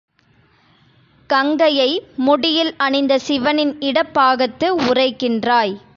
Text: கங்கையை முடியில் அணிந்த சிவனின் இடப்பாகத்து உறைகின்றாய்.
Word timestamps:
கங்கையை 1.29 1.89
முடியில் 2.17 2.73
அணிந்த 2.77 3.19
சிவனின் 3.19 3.73
இடப்பாகத்து 3.81 4.69
உறைகின்றாய். 4.89 5.75